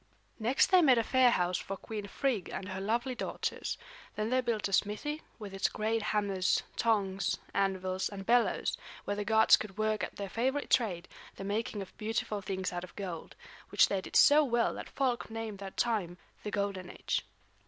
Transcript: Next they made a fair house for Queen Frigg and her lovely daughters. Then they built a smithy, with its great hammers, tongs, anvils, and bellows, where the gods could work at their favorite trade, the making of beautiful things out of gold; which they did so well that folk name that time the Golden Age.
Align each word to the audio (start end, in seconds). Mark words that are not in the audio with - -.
Next 0.39 0.71
they 0.71 0.81
made 0.81 0.97
a 0.97 1.03
fair 1.03 1.29
house 1.29 1.59
for 1.59 1.77
Queen 1.77 2.07
Frigg 2.07 2.49
and 2.49 2.69
her 2.69 2.81
lovely 2.81 3.13
daughters. 3.13 3.77
Then 4.15 4.31
they 4.31 4.41
built 4.41 4.67
a 4.67 4.73
smithy, 4.73 5.21
with 5.37 5.53
its 5.53 5.69
great 5.69 6.01
hammers, 6.01 6.63
tongs, 6.75 7.37
anvils, 7.53 8.09
and 8.09 8.25
bellows, 8.25 8.79
where 9.05 9.15
the 9.15 9.23
gods 9.23 9.57
could 9.57 9.77
work 9.77 10.03
at 10.03 10.15
their 10.15 10.27
favorite 10.27 10.71
trade, 10.71 11.07
the 11.35 11.43
making 11.43 11.83
of 11.83 11.95
beautiful 11.99 12.41
things 12.41 12.73
out 12.73 12.83
of 12.83 12.95
gold; 12.95 13.35
which 13.69 13.89
they 13.89 14.01
did 14.01 14.15
so 14.15 14.43
well 14.43 14.73
that 14.73 14.89
folk 14.89 15.29
name 15.29 15.57
that 15.57 15.77
time 15.77 16.17
the 16.41 16.49
Golden 16.49 16.89
Age. 16.89 17.23